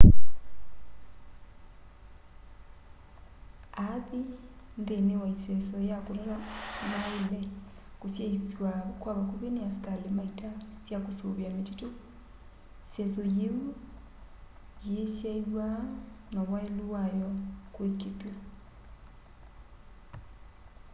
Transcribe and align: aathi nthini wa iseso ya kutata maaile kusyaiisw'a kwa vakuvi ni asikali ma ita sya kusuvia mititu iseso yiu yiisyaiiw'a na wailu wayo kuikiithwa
aathi 3.87 4.19
nthini 4.79 5.13
wa 5.21 5.27
iseso 5.35 5.77
ya 5.91 5.97
kutata 6.05 6.37
maaile 6.89 7.41
kusyaiisw'a 8.01 8.71
kwa 9.01 9.11
vakuvi 9.17 9.47
ni 9.53 9.59
asikali 9.67 10.07
ma 10.17 10.23
ita 10.31 10.49
sya 10.85 10.97
kusuvia 11.05 11.49
mititu 11.57 11.87
iseso 12.87 13.21
yiu 13.37 13.59
yiisyaiiw'a 14.87 15.67
na 16.33 16.41
wailu 16.49 16.83
wayo 16.95 17.29
kuikiithwa 17.73 18.33